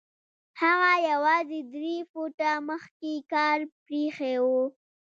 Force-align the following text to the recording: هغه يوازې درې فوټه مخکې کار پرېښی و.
هغه 0.61 0.93
يوازې 1.11 1.59
درې 1.73 1.95
فوټه 2.11 2.51
مخکې 2.69 3.13
کار 3.33 3.59
پرېښی 3.85 4.35
و. 4.43 4.47